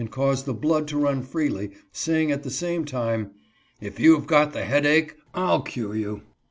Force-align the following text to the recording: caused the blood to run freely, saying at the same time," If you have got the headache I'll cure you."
caused 0.09 0.45
the 0.47 0.53
blood 0.55 0.87
to 0.87 0.97
run 0.97 1.21
freely, 1.21 1.69
saying 1.91 2.31
at 2.31 2.41
the 2.41 2.49
same 2.49 2.85
time," 2.85 3.29
If 3.81 3.99
you 3.99 4.15
have 4.15 4.25
got 4.25 4.51
the 4.51 4.65
headache 4.65 5.15
I'll 5.35 5.61
cure 5.61 5.93
you." 5.95 6.23